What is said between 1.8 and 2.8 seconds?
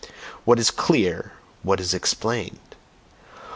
"explained"?